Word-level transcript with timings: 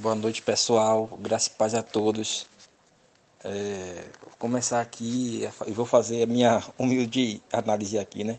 Boa 0.00 0.14
noite, 0.14 0.40
pessoal. 0.40 1.08
Graça 1.18 1.48
e 1.48 1.54
paz 1.54 1.74
a 1.74 1.82
todos. 1.82 2.46
É, 3.42 4.04
vou 4.22 4.30
começar 4.38 4.80
aqui 4.80 5.44
e 5.66 5.72
vou 5.72 5.84
fazer 5.84 6.22
a 6.22 6.26
minha 6.26 6.62
humilde 6.78 7.42
análise 7.52 7.98
aqui, 7.98 8.22
né? 8.22 8.38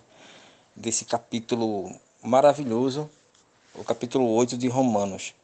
Desse 0.74 1.04
capítulo 1.04 1.94
maravilhoso, 2.24 3.10
o 3.76 3.84
capítulo 3.84 4.30
8 4.36 4.58
de 4.58 4.70
Romanos, 4.70 5.36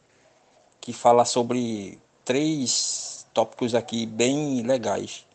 que 0.80 0.94
fala 0.94 1.26
sobre 1.26 2.00
três 2.24 3.28
tópicos 3.34 3.76
aqui 3.76 4.06
bem 4.06 4.62
legais 4.62 5.26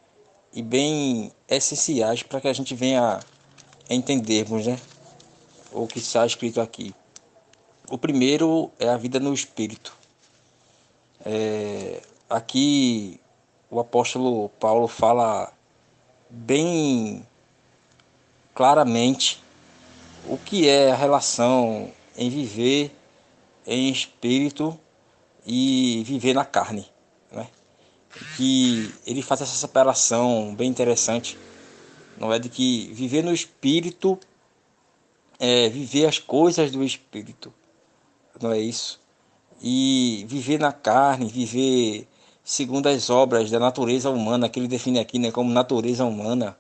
e 0.51 0.63
bem 0.63 1.31
essenciais 1.47 2.23
para 2.23 2.41
que 2.41 2.49
a 2.49 2.55
gente 2.55 2.75
venha 2.75 3.21
entendermos, 3.91 4.67
né? 4.67 4.81
O 5.73 5.87
que 5.87 5.99
está 5.99 6.25
escrito 6.25 6.59
aqui. 6.59 6.95
O 7.91 7.99
primeiro 7.99 8.71
é 8.79 8.89
a 8.89 8.97
vida 8.97 9.21
no 9.21 9.35
espírito 9.35 10.00
é, 11.25 12.03
aqui 12.29 13.21
o 13.71 13.79
apóstolo 13.79 14.49
Paulo 14.61 14.89
fala 14.89 15.53
bem 16.29 17.27
claramente 18.55 19.43
o 20.27 20.37
que 20.37 20.69
é 20.69 20.91
a 20.91 20.97
relação 20.97 21.93
em 22.17 22.29
viver 22.29 22.95
em 23.67 23.91
espírito 23.91 24.79
e 25.47 26.03
viver 26.05 26.35
na 26.35 26.45
carne. 26.45 26.87
Né? 27.31 27.47
Que 28.37 28.93
ele 29.07 29.23
faz 29.23 29.41
essa 29.41 29.55
separação 29.55 30.55
bem 30.55 30.69
interessante, 30.69 31.39
não 32.19 32.33
é 32.33 32.39
de 32.39 32.49
que 32.49 32.91
viver 32.93 33.23
no 33.23 33.33
espírito 33.33 34.19
é 35.39 35.69
viver 35.71 36.07
as 36.07 36.19
coisas 36.19 36.71
do 36.71 36.85
espírito, 36.85 37.53
não 38.43 38.53
é 38.53 38.59
isso? 38.59 39.00
E 39.61 40.25
viver 40.29 40.59
na 40.59 40.73
carne, 40.73 41.27
viver 41.27 42.09
segundo 42.43 42.89
as 42.89 43.11
obras 43.11 43.51
da 43.51 43.59
natureza 43.59 44.11
humana, 44.11 44.49
que 44.49 44.59
ele 44.59 44.69
define 44.69 44.99
aqui 44.99 45.19
né, 45.19 45.31
como 45.31 45.53
natureza 45.53 46.05
humana. 46.05 46.57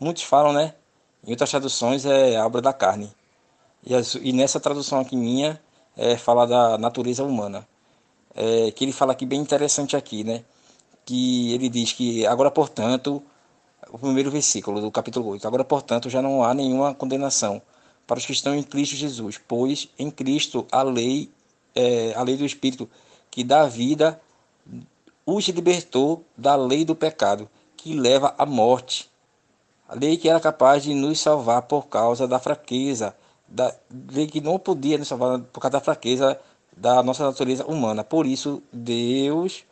Muitos 0.00 0.22
falam, 0.22 0.52
né? 0.52 0.74
Em 1.26 1.30
outras 1.30 1.50
traduções 1.50 2.06
é 2.06 2.36
a 2.36 2.46
obra 2.46 2.60
da 2.62 2.72
carne. 2.72 3.12
E, 3.84 3.94
as, 3.94 4.14
e 4.14 4.32
nessa 4.32 4.58
tradução 4.58 5.00
aqui 5.00 5.16
minha, 5.16 5.60
é 5.96 6.16
fala 6.16 6.46
da 6.46 6.78
natureza 6.78 7.24
humana. 7.24 7.66
É, 8.34 8.70
que 8.70 8.84
ele 8.84 8.92
fala 8.92 9.12
aqui 9.12 9.26
bem 9.26 9.40
interessante 9.40 9.96
aqui, 9.96 10.24
né? 10.24 10.44
Que 11.04 11.52
ele 11.54 11.68
diz 11.68 11.92
que 11.92 12.26
agora, 12.26 12.50
portanto, 12.50 13.22
o 13.90 13.98
primeiro 13.98 14.30
versículo 14.30 14.80
do 14.80 14.90
capítulo 14.90 15.28
8, 15.30 15.46
agora, 15.46 15.64
portanto, 15.64 16.08
já 16.08 16.22
não 16.22 16.44
há 16.44 16.54
nenhuma 16.54 16.94
condenação 16.94 17.60
para 18.06 18.18
os 18.18 18.26
que 18.26 18.32
estão 18.32 18.54
em 18.54 18.62
Cristo 18.62 18.96
Jesus, 18.96 19.38
pois 19.46 19.88
em 19.98 20.10
Cristo 20.10 20.66
a 20.70 20.82
lei 20.82 21.30
é, 21.78 22.12
a 22.16 22.22
lei 22.24 22.36
do 22.36 22.44
Espírito 22.44 22.90
que 23.30 23.44
dá 23.44 23.64
vida, 23.66 24.20
os 25.24 25.46
libertou 25.46 26.24
da 26.36 26.56
lei 26.56 26.84
do 26.84 26.96
pecado, 26.96 27.48
que 27.76 27.94
leva 27.94 28.34
à 28.36 28.44
morte. 28.44 29.08
A 29.88 29.94
lei 29.94 30.16
que 30.16 30.28
era 30.28 30.40
capaz 30.40 30.82
de 30.82 30.92
nos 30.92 31.20
salvar 31.20 31.62
por 31.62 31.86
causa 31.86 32.26
da 32.26 32.40
fraqueza, 32.40 33.14
da 33.46 33.72
lei 34.10 34.26
que 34.26 34.40
não 34.40 34.58
podia 34.58 34.98
nos 34.98 35.06
salvar 35.06 35.38
por 35.38 35.60
causa 35.60 35.78
da 35.78 35.80
fraqueza 35.80 36.38
da 36.76 37.00
nossa 37.00 37.24
natureza 37.24 37.64
humana. 37.64 38.02
Por 38.02 38.26
isso 38.26 38.60
Deus, 38.72 39.64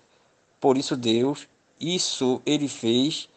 por 0.60 0.78
isso 0.78 0.96
Deus, 0.96 1.48
isso 1.80 2.40
ele 2.46 2.68
fez 2.68 3.28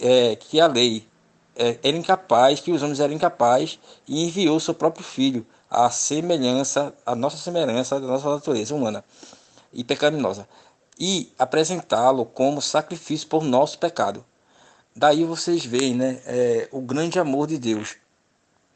é, 0.00 0.34
que 0.34 0.60
a 0.60 0.66
lei 0.66 1.06
é, 1.54 1.78
era 1.80 1.96
incapaz, 1.96 2.58
que 2.58 2.72
os 2.72 2.82
homens 2.82 2.98
eram 2.98 3.14
incapazes 3.14 3.78
e 4.08 4.24
enviou 4.24 4.58
seu 4.58 4.74
próprio 4.74 5.04
filho 5.04 5.46
a 5.70 5.88
semelhança, 5.90 6.92
a 7.06 7.14
nossa 7.14 7.36
semelhança 7.36 8.00
da 8.00 8.06
nossa 8.06 8.28
natureza 8.28 8.74
humana 8.74 9.04
e 9.72 9.84
pecaminosa, 9.84 10.48
e 10.98 11.32
apresentá-lo 11.38 12.26
como 12.26 12.60
sacrifício 12.60 13.28
por 13.28 13.44
nosso 13.44 13.78
pecado. 13.78 14.24
Daí 14.94 15.24
vocês 15.24 15.64
veem 15.64 15.94
né, 15.94 16.20
é, 16.26 16.68
o 16.72 16.80
grande 16.80 17.18
amor 17.20 17.46
de 17.46 17.56
Deus, 17.56 17.96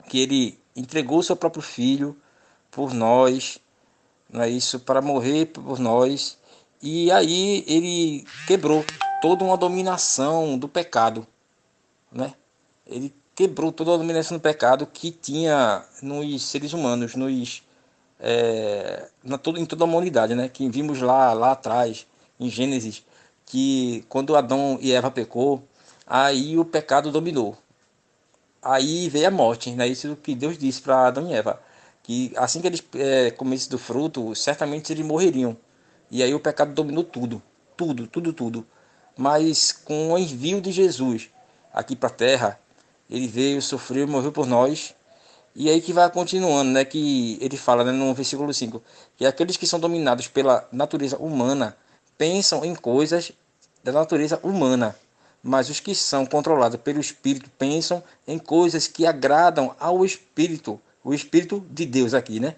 que 0.09 0.21
ele 0.21 0.59
entregou 0.77 1.23
seu 1.23 1.35
próprio 1.35 1.63
filho 1.63 2.17
por 2.71 2.95
nós, 2.95 3.59
não 4.31 4.43
é 4.43 4.49
isso, 4.49 4.81
para 4.81 5.03
morrer 5.03 5.47
por 5.47 5.79
nós, 5.79 6.39
e 6.81 7.11
aí 7.11 7.65
ele 7.67 8.25
quebrou 8.47 8.85
toda 9.21 9.45
uma 9.45 9.57
dominação 9.57 10.57
do 10.57 10.69
pecado, 10.69 11.27
né? 12.13 12.35
Ele 12.87 13.15
quebrou 13.35 13.73
toda 13.73 13.95
a 13.95 13.97
dominação 13.97 14.37
do 14.37 14.41
pecado 14.41 14.87
que 14.87 15.11
tinha 15.11 15.85
nos 16.03 16.43
seres 16.43 16.73
humanos, 16.73 17.15
nos, 17.15 17.63
é, 18.21 19.09
na, 19.23 19.37
todo, 19.37 19.59
em 19.59 19.67
toda 19.67 19.85
a 19.85 19.87
humanidade, 19.87 20.35
né? 20.35 20.49
Que 20.49 20.69
vimos 20.69 21.01
lá, 21.01 21.33
lá 21.33 21.53
atrás, 21.53 22.07
em 22.39 22.49
Gênesis, 22.49 23.05
que 23.47 24.05
quando 24.09 24.37
Adão 24.37 24.79
e 24.81 24.93
Eva 24.93 25.11
pecou, 25.11 25.63
aí 26.07 26.59
o 26.59 26.65
pecado 26.65 27.11
dominou. 27.11 27.57
Aí 28.63 29.09
veio 29.09 29.29
a 29.29 29.31
morte, 29.31 29.71
né? 29.73 29.87
Isso 29.87 30.17
que 30.17 30.35
Deus 30.35 30.57
disse 30.57 30.81
para 30.81 31.09
Adão 31.09 31.29
e 31.31 31.35
Eva, 31.35 31.61
que 32.03 32.33
assim 32.37 32.61
que 32.61 32.67
eles 32.67 32.83
é, 32.95 33.31
comessem 33.31 33.71
do 33.71 33.79
fruto, 33.79 34.35
certamente 34.35 34.93
eles 34.93 35.05
morreriam. 35.05 35.57
E 36.11 36.23
aí 36.23 36.35
o 36.35 36.41
pecado 36.41 36.73
dominou 36.73 37.05
tudo, 37.05 37.43
tudo, 37.77 38.07
tudo, 38.07 38.33
tudo. 38.33 38.67
Mas 39.17 39.73
com 39.73 40.13
o 40.13 40.19
envio 40.19 40.61
de 40.61 40.73
Jesus 40.73 41.31
aqui 41.73 41.97
para 41.97 42.09
a 42.09 42.13
terra, 42.13 42.61
ele 43.09 43.27
veio, 43.27 43.61
sofreu, 43.61 44.07
morreu 44.09 44.33
por 44.33 44.47
nós. 44.47 44.95
E 45.55 45.71
aí 45.71 45.81
que 45.81 45.93
vai 45.93 46.11
continuando, 46.11 46.73
né? 46.73 46.85
Que 46.85 47.39
ele 47.41 47.57
fala 47.57 47.85
né, 47.85 47.93
no 47.93 48.13
versículo 48.15 48.53
5, 48.53 48.83
que 49.17 49.25
aqueles 49.25 49.57
que 49.57 49.67
são 49.67 49.79
dominados 49.79 50.27
pela 50.27 50.67
natureza 50.73 51.17
humana 51.19 51.77
pensam 52.19 52.65
em 52.65 52.75
coisas 52.75 53.33
da 53.83 53.93
natureza 53.93 54.41
humana, 54.43 54.97
mas 55.43 55.69
os 55.69 55.79
que 55.79 55.95
são 55.95 56.25
controlados 56.25 56.81
pelo 56.81 57.01
Espírito 57.01 57.51
pensam 57.59 58.03
em 58.27 58.39
coisas 58.39 58.87
que 58.87 59.07
agradam 59.07 59.77
ao 59.79 60.05
Espírito, 60.05 60.81
o 61.05 61.13
Espírito 61.13 61.65
de 61.71 61.85
Deus 61.85 62.15
aqui, 62.15 62.41
né? 62.41 62.57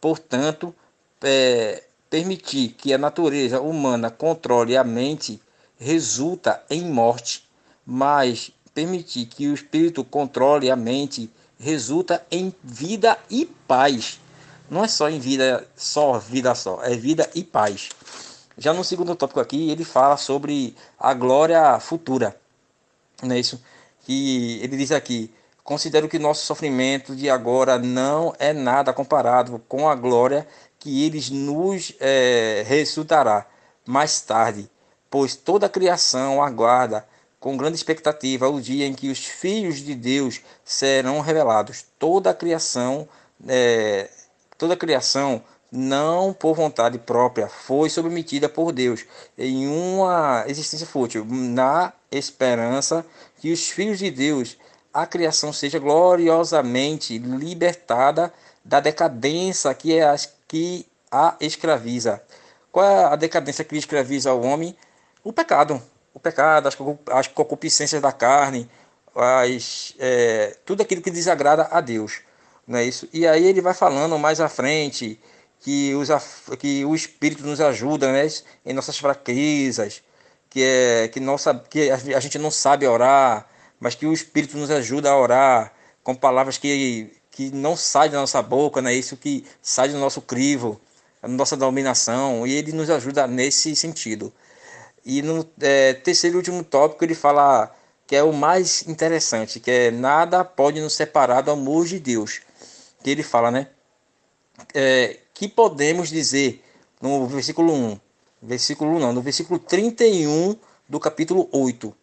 Portanto, 0.00 0.74
é, 1.22 1.84
permitir 2.08 2.70
que 2.70 2.92
a 2.92 2.98
natureza 2.98 3.60
humana 3.60 4.10
controle 4.10 4.76
a 4.76 4.82
mente 4.82 5.40
resulta 5.78 6.62
em 6.70 6.84
morte, 6.84 7.48
mas 7.84 8.50
permitir 8.74 9.26
que 9.26 9.48
o 9.48 9.54
espírito 9.54 10.04
controle 10.04 10.70
a 10.70 10.76
mente 10.76 11.30
resulta 11.58 12.24
em 12.30 12.54
vida 12.62 13.18
e 13.30 13.46
paz. 13.46 14.20
Não 14.70 14.84
é 14.84 14.88
só 14.88 15.08
em 15.08 15.20
vida, 15.20 15.66
só 15.76 16.18
vida 16.18 16.54
só, 16.54 16.82
é 16.82 16.96
vida 16.96 17.28
e 17.34 17.44
paz. 17.44 17.90
Já 18.56 18.72
no 18.72 18.84
segundo 18.84 19.14
tópico 19.14 19.40
aqui, 19.40 19.70
ele 19.70 19.84
fala 19.84 20.16
sobre 20.16 20.74
a 20.98 21.14
glória 21.14 21.78
futura. 21.80 22.36
Não 23.22 23.34
é 23.34 23.38
isso? 23.38 23.62
Que 24.04 24.60
ele 24.62 24.76
diz 24.76 24.92
aqui: 24.92 25.32
Considero 25.62 26.08
que 26.08 26.18
nosso 26.18 26.44
sofrimento 26.44 27.14
de 27.14 27.30
agora 27.30 27.78
não 27.78 28.34
é 28.38 28.52
nada 28.52 28.92
comparado 28.92 29.62
com 29.68 29.88
a 29.88 29.94
glória 29.94 30.46
que 30.78 31.04
eles 31.04 31.30
nos 31.30 31.94
é, 32.00 32.64
resultará 32.66 33.46
mais 33.86 34.20
tarde, 34.20 34.68
pois 35.08 35.36
toda 35.36 35.66
a 35.66 35.68
criação 35.68 36.42
aguarda 36.42 37.06
com 37.42 37.56
grande 37.56 37.76
expectativa 37.76 38.48
o 38.48 38.60
dia 38.60 38.86
em 38.86 38.94
que 38.94 39.10
os 39.10 39.26
filhos 39.26 39.78
de 39.78 39.96
Deus 39.96 40.40
serão 40.64 41.20
revelados. 41.20 41.84
Toda 41.98 42.30
a 42.30 42.34
criação, 42.34 43.08
é, 43.48 44.08
toda 44.56 44.74
a 44.74 44.76
criação 44.76 45.42
não 45.70 46.32
por 46.32 46.54
vontade 46.54 46.98
própria, 46.98 47.48
foi 47.48 47.90
submetida 47.90 48.48
por 48.48 48.70
Deus 48.70 49.04
em 49.36 49.66
uma 49.66 50.44
existência 50.46 50.86
fútil, 50.86 51.26
na 51.28 51.92
esperança 52.12 53.04
que 53.40 53.52
os 53.52 53.68
filhos 53.68 53.98
de 53.98 54.10
Deus, 54.10 54.56
a 54.94 55.04
criação 55.04 55.52
seja 55.52 55.80
gloriosamente 55.80 57.18
libertada 57.18 58.32
da 58.64 58.78
decadência 58.78 59.74
que, 59.74 59.96
é 59.98 60.04
as, 60.04 60.32
que 60.46 60.86
a 61.10 61.34
escraviza. 61.40 62.22
Qual 62.70 62.86
é 62.86 63.04
a 63.04 63.16
decadência 63.16 63.64
que 63.64 63.76
escraviza 63.76 64.32
o 64.32 64.42
homem? 64.42 64.76
O 65.24 65.32
pecado 65.32 65.82
o 66.14 66.20
pecado, 66.20 66.68
as, 66.68 66.76
as 67.10 67.26
concupiscências 67.26 68.00
da 68.00 68.12
carne, 68.12 68.68
as, 69.14 69.94
é, 69.98 70.56
tudo 70.64 70.82
aquilo 70.82 71.02
que 71.02 71.10
desagrada 71.10 71.68
a 71.70 71.80
Deus. 71.80 72.20
Não 72.66 72.78
é 72.78 72.84
isso? 72.84 73.08
E 73.12 73.26
aí 73.26 73.46
ele 73.46 73.60
vai 73.60 73.74
falando 73.74 74.18
mais 74.18 74.40
à 74.40 74.48
frente 74.48 75.18
que, 75.60 75.94
os, 75.94 76.08
que 76.58 76.84
o 76.84 76.94
Espírito 76.94 77.44
nos 77.44 77.60
ajuda 77.60 78.12
né, 78.12 78.26
em 78.64 78.72
nossas 78.72 78.98
fraquezas, 78.98 80.02
que, 80.48 80.62
é, 80.62 81.08
que, 81.08 81.20
nossa, 81.20 81.54
que 81.54 81.90
a 81.90 82.20
gente 82.20 82.38
não 82.38 82.50
sabe 82.50 82.86
orar, 82.86 83.46
mas 83.80 83.94
que 83.94 84.06
o 84.06 84.12
Espírito 84.12 84.56
nos 84.56 84.70
ajuda 84.70 85.10
a 85.10 85.18
orar 85.18 85.72
com 86.02 86.14
palavras 86.14 86.58
que, 86.58 87.12
que 87.30 87.50
não 87.50 87.76
saem 87.76 88.10
da 88.10 88.18
nossa 88.18 88.42
boca, 88.42 88.80
né, 88.82 88.92
isso 88.94 89.16
que 89.16 89.44
sai 89.60 89.88
do 89.88 89.98
nosso 89.98 90.20
crivo, 90.20 90.80
da 91.20 91.28
nossa 91.28 91.56
dominação, 91.56 92.46
e 92.46 92.52
ele 92.52 92.72
nos 92.72 92.90
ajuda 92.90 93.26
nesse 93.26 93.74
sentido. 93.76 94.32
E 95.04 95.22
no 95.22 95.48
é, 95.60 95.94
terceiro 95.94 96.36
e 96.36 96.38
último 96.38 96.62
tópico 96.62 97.04
ele 97.04 97.14
fala 97.14 97.74
que 98.06 98.16
é 98.16 98.22
o 98.22 98.32
mais 98.32 98.86
interessante, 98.86 99.58
que 99.58 99.70
é 99.70 99.90
nada 99.90 100.44
pode 100.44 100.80
nos 100.80 100.92
separar 100.92 101.40
do 101.40 101.50
amor 101.50 101.86
de 101.86 101.98
Deus. 101.98 102.40
Que 103.02 103.10
ele 103.10 103.22
fala, 103.22 103.50
né? 103.50 103.68
É, 104.74 105.18
que 105.34 105.48
podemos 105.48 106.08
dizer 106.08 106.62
no 107.00 107.26
versículo 107.26 107.72
1. 107.72 108.00
Versículo 108.42 108.98
não, 108.98 109.12
no 109.12 109.22
versículo 109.22 109.58
31 109.58 110.56
do 110.88 111.00
capítulo 111.00 111.48
8. 111.52 111.94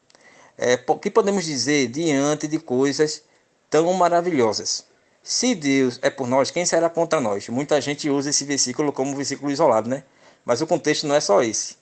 É, 0.57 0.77
que 0.77 1.09
podemos 1.09 1.45
dizer 1.45 1.87
diante 1.87 2.47
de 2.47 2.59
coisas 2.59 3.23
tão 3.69 3.93
maravilhosas? 3.93 4.85
Se 5.23 5.53
Deus 5.53 5.99
é 6.01 6.09
por 6.09 6.27
nós, 6.27 6.49
quem 6.51 6.65
será 6.65 6.89
contra 6.89 7.21
nós? 7.21 7.47
Muita 7.49 7.79
gente 7.79 8.09
usa 8.09 8.29
esse 8.29 8.43
versículo 8.43 8.91
como 8.91 9.15
versículo 9.15 9.51
isolado, 9.51 9.87
né? 9.87 10.03
Mas 10.43 10.59
o 10.59 10.67
contexto 10.67 11.07
não 11.07 11.15
é 11.15 11.21
só 11.21 11.43
esse. 11.43 11.78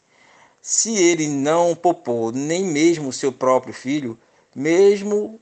Se 0.70 0.94
ele 0.98 1.30
não 1.30 1.74
poupou 1.74 2.30
nem 2.34 2.62
mesmo 2.62 3.14
seu 3.14 3.32
próprio 3.32 3.74
filho, 3.74 4.20
mesmo 4.54 5.40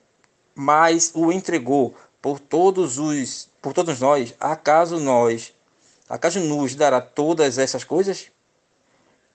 mais 0.54 1.12
o 1.16 1.32
entregou 1.32 1.96
por 2.22 2.40
todos 2.40 3.00
os 3.00 3.50
por 3.60 3.74
todos 3.74 4.00
nós, 4.00 4.36
acaso 4.40 5.00
nós, 5.00 5.52
acaso 6.08 6.40
nos 6.40 6.76
dará 6.76 7.02
todas 7.02 7.58
essas 7.58 7.84
coisas? 7.84 8.28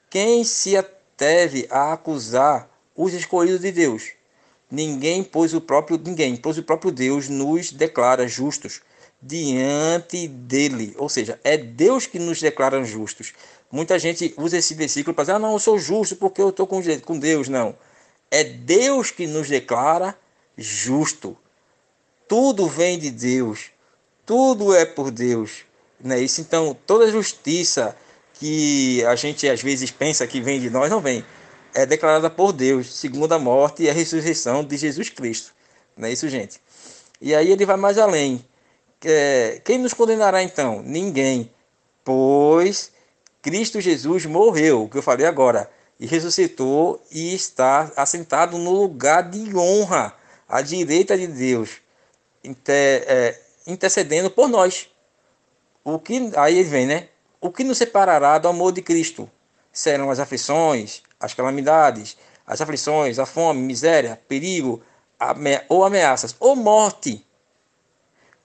Quem 0.08 0.44
se 0.44 0.76
ateve 0.76 1.66
a 1.68 1.92
acusar 1.92 2.70
os 2.94 3.12
escolhidos 3.12 3.62
de 3.62 3.72
Deus? 3.72 4.12
Ninguém 4.70 5.24
pôs 5.24 5.52
o 5.54 5.60
próprio 5.60 5.98
ninguém, 5.98 6.36
pois 6.36 6.56
o 6.56 6.62
próprio 6.62 6.92
Deus 6.92 7.28
nos 7.28 7.72
declara 7.72 8.28
justos 8.28 8.80
diante 9.22 10.26
dele. 10.28 10.94
Ou 10.98 11.08
seja, 11.08 11.38
é 11.44 11.56
Deus 11.56 12.06
que 12.06 12.18
nos 12.18 12.40
declara 12.40 12.82
justos. 12.84 13.32
Muita 13.70 13.98
gente 13.98 14.34
usa 14.36 14.58
esse 14.58 14.74
versículo 14.74 15.14
para 15.14 15.24
dizer: 15.24 15.34
"Ah, 15.34 15.38
não, 15.38 15.52
eu 15.52 15.58
sou 15.58 15.78
justo 15.78 16.16
porque 16.16 16.40
eu 16.40 16.50
estou 16.50 16.66
com 16.66 17.18
Deus". 17.18 17.48
Não. 17.48 17.74
É 18.30 18.44
Deus 18.44 19.10
que 19.10 19.26
nos 19.26 19.48
declara 19.48 20.16
justo. 20.56 21.36
Tudo 22.28 22.66
vem 22.66 22.98
de 22.98 23.10
Deus. 23.10 23.70
Tudo 24.24 24.74
é 24.74 24.84
por 24.84 25.10
Deus. 25.10 25.64
Não 26.02 26.14
é 26.14 26.20
isso? 26.20 26.40
Então, 26.40 26.76
toda 26.86 27.10
justiça 27.10 27.96
que 28.34 29.04
a 29.04 29.14
gente 29.16 29.48
às 29.48 29.62
vezes 29.62 29.90
pensa 29.90 30.26
que 30.26 30.40
vem 30.40 30.60
de 30.60 30.70
nós 30.70 30.88
não 30.88 31.00
vem 31.00 31.24
é 31.74 31.86
declarada 31.86 32.30
por 32.30 32.52
Deus, 32.52 32.94
segundo 32.94 33.32
a 33.32 33.38
morte 33.38 33.82
e 33.82 33.90
a 33.90 33.92
ressurreição 33.92 34.64
de 34.64 34.76
Jesus 34.76 35.08
Cristo. 35.08 35.52
Não 35.96 36.08
é 36.08 36.12
isso, 36.12 36.28
gente? 36.28 36.60
E 37.20 37.34
aí 37.34 37.50
ele 37.50 37.66
vai 37.66 37.76
mais 37.76 37.98
além. 37.98 38.44
É, 39.04 39.60
quem 39.64 39.78
nos 39.78 39.94
condenará 39.94 40.42
então? 40.42 40.82
Ninguém. 40.82 41.50
Pois 42.04 42.92
Cristo 43.42 43.80
Jesus 43.80 44.26
morreu, 44.26 44.84
o 44.84 44.88
que 44.88 44.98
eu 44.98 45.02
falei 45.02 45.26
agora, 45.26 45.70
e 45.98 46.06
ressuscitou 46.06 47.02
e 47.10 47.34
está 47.34 47.90
assentado 47.96 48.58
no 48.58 48.70
lugar 48.70 49.22
de 49.30 49.56
honra, 49.56 50.14
à 50.46 50.60
direita 50.60 51.16
de 51.16 51.26
Deus, 51.26 51.80
inter, 52.42 53.04
é, 53.06 53.40
intercedendo 53.66 54.30
por 54.30 54.48
nós. 54.48 54.88
O 55.84 55.98
que 55.98 56.30
aí 56.36 56.58
ele 56.58 56.68
vem, 56.68 56.86
né? 56.86 57.08
O 57.40 57.50
que 57.50 57.64
nos 57.64 57.78
separará 57.78 58.36
do 58.36 58.48
amor 58.48 58.72
de 58.72 58.82
Cristo? 58.82 59.30
Serão 59.72 60.10
as 60.10 60.18
aflições, 60.18 61.02
as 61.18 61.32
calamidades, 61.32 62.18
as 62.46 62.60
aflições, 62.60 63.18
a 63.18 63.24
fome, 63.24 63.62
miséria, 63.62 64.20
perigo 64.28 64.82
ou 65.68 65.84
ameaças, 65.84 66.34
ou 66.40 66.56
morte. 66.56 67.24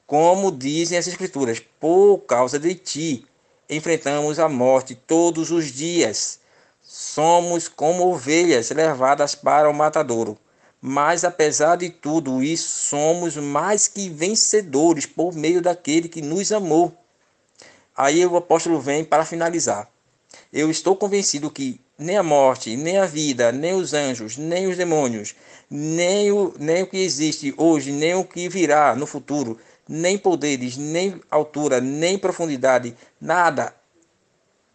Como 0.07 0.51
dizem 0.51 0.99
as 0.99 1.07
Escrituras, 1.07 1.59
por 1.79 2.19
causa 2.19 2.59
de 2.59 2.75
ti 2.75 3.25
enfrentamos 3.67 4.37
a 4.37 4.47
morte 4.47 4.93
todos 4.93 5.49
os 5.49 5.71
dias. 5.71 6.39
Somos 6.83 7.67
como 7.67 8.07
ovelhas 8.07 8.69
levadas 8.69 9.33
para 9.33 9.67
o 9.67 9.73
matadouro. 9.73 10.37
Mas 10.79 11.23
apesar 11.23 11.77
de 11.77 11.89
tudo 11.89 12.43
isso, 12.43 12.69
somos 12.87 13.35
mais 13.35 13.87
que 13.87 14.07
vencedores 14.07 15.07
por 15.07 15.33
meio 15.33 15.59
daquele 15.59 16.07
que 16.07 16.21
nos 16.21 16.51
amou. 16.51 16.95
Aí 17.97 18.23
o 18.23 18.37
apóstolo 18.37 18.79
vem 18.79 19.03
para 19.03 19.25
finalizar. 19.25 19.89
Eu 20.53 20.69
estou 20.69 20.95
convencido 20.95 21.49
que 21.49 21.81
nem 21.97 22.17
a 22.17 22.21
morte, 22.21 22.77
nem 22.77 22.97
a 22.97 23.07
vida, 23.07 23.51
nem 23.51 23.73
os 23.73 23.93
anjos, 23.93 24.37
nem 24.37 24.67
os 24.67 24.77
demônios, 24.77 25.33
nem 25.67 26.31
o, 26.31 26.53
nem 26.59 26.83
o 26.83 26.87
que 26.87 26.97
existe 26.97 27.53
hoje, 27.57 27.91
nem 27.91 28.13
o 28.13 28.23
que 28.23 28.47
virá 28.47 28.95
no 28.95 29.07
futuro, 29.07 29.57
nem 29.87 30.17
poderes, 30.17 30.77
nem 30.77 31.21
altura, 31.29 31.79
nem 31.79 32.17
profundidade, 32.17 32.95
nada, 33.19 33.73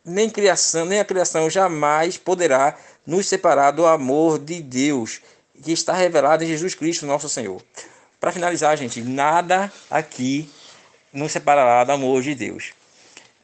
nem 0.04 0.30
criação, 0.30 0.84
nem 0.84 1.00
a 1.00 1.04
criação 1.04 1.50
jamais 1.50 2.16
poderá 2.16 2.76
nos 3.06 3.26
separar 3.26 3.72
do 3.72 3.86
amor 3.86 4.38
de 4.38 4.62
Deus 4.62 5.20
que 5.62 5.72
está 5.72 5.92
revelado 5.92 6.44
em 6.44 6.46
Jesus 6.46 6.74
Cristo, 6.74 7.06
nosso 7.06 7.28
Senhor. 7.28 7.62
Para 8.18 8.32
finalizar, 8.32 8.76
gente, 8.76 9.00
nada 9.02 9.72
aqui 9.90 10.48
nos 11.12 11.32
separará 11.32 11.84
do 11.84 11.92
amor 11.92 12.22
de 12.22 12.34
Deus. 12.34 12.72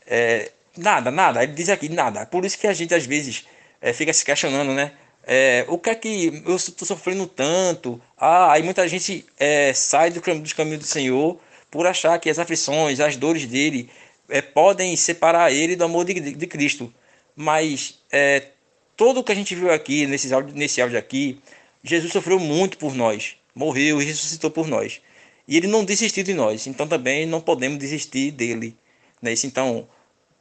É, 0.06 0.50
nada, 0.76 1.10
nada. 1.10 1.42
Ele 1.42 1.52
diz 1.52 1.68
aqui 1.68 1.88
nada. 1.88 2.26
Por 2.26 2.44
isso 2.44 2.58
que 2.58 2.66
a 2.66 2.72
gente 2.72 2.94
às 2.94 3.04
vezes 3.04 3.46
é, 3.80 3.92
fica 3.92 4.12
se 4.12 4.24
questionando, 4.24 4.72
né? 4.72 4.92
É, 5.26 5.64
o 5.68 5.76
que 5.76 5.90
é 5.90 5.94
que 5.94 6.42
eu 6.46 6.54
estou 6.54 6.86
sofrendo 6.86 7.26
tanto? 7.26 8.00
Ah, 8.16 8.52
aí 8.52 8.62
muita 8.62 8.86
gente 8.86 9.26
é, 9.38 9.74
sai 9.74 10.10
do, 10.10 10.20
dos 10.20 10.52
caminhos 10.52 10.80
do 10.80 10.86
Senhor 10.86 11.40
por 11.70 11.86
achar 11.86 12.18
que 12.18 12.30
as 12.30 12.38
aflições, 12.38 13.00
as 13.00 13.16
dores 13.16 13.46
dele 13.46 13.88
é, 14.28 14.40
podem 14.40 14.96
separar 14.96 15.52
ele 15.52 15.76
do 15.76 15.84
amor 15.84 16.04
de, 16.04 16.14
de, 16.14 16.32
de 16.32 16.46
Cristo. 16.46 16.92
Mas 17.34 17.98
é, 18.10 18.48
todo 18.96 19.20
o 19.20 19.24
que 19.24 19.32
a 19.32 19.34
gente 19.34 19.54
viu 19.54 19.70
aqui, 19.70 20.06
nesse 20.06 20.32
áudio, 20.32 20.54
nesse 20.54 20.80
áudio 20.80 20.98
aqui, 20.98 21.38
Jesus 21.82 22.12
sofreu 22.12 22.38
muito 22.38 22.78
por 22.78 22.94
nós, 22.94 23.36
morreu 23.54 24.00
e 24.00 24.04
ressuscitou 24.04 24.50
por 24.50 24.66
nós. 24.66 25.00
E 25.46 25.56
ele 25.56 25.66
não 25.66 25.84
desistiu 25.84 26.24
de 26.24 26.34
nós, 26.34 26.66
então 26.66 26.88
também 26.88 27.26
não 27.26 27.40
podemos 27.40 27.78
desistir 27.78 28.32
dele. 28.32 28.76
Né? 29.22 29.34
Então, 29.44 29.86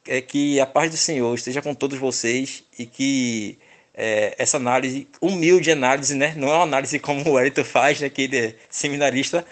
é 0.06 0.20
que 0.20 0.58
a 0.60 0.66
paz 0.66 0.90
do 0.90 0.96
Senhor 0.96 1.34
esteja 1.34 1.62
com 1.62 1.74
todos 1.74 1.98
vocês 1.98 2.64
e 2.78 2.86
que 2.86 3.58
é, 3.94 4.34
essa 4.38 4.56
análise, 4.56 5.06
humilde 5.20 5.70
análise, 5.70 6.14
né? 6.14 6.34
não 6.36 6.48
é 6.48 6.54
uma 6.54 6.64
análise 6.64 6.98
como 6.98 7.28
o 7.28 7.38
Elito 7.38 7.64
faz, 7.64 8.00
né? 8.00 8.08
que 8.08 8.22
ele 8.22 8.38
é 8.38 8.54
seminarista, 8.68 9.46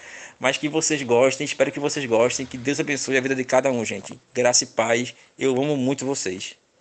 mas 0.45 0.59
que 0.59 0.69
vocês 0.69 1.03
gostem, 1.03 1.47
espero 1.47 1.73
que 1.73 1.81
vocês 1.81 2.05
gostem, 2.05 2.45
que 2.45 2.59
Deus 2.59 2.79
abençoe 2.79 3.17
a 3.17 3.21
vida 3.23 3.35
de 3.35 3.45
cada 3.45 3.73
um, 3.73 3.83
gente. 3.83 4.21
Graça 4.35 4.65
e 4.65 4.67
paz, 4.67 5.15
eu 5.39 5.53
amo 5.53 5.75
muito 5.75 6.05
vocês. 6.05 6.55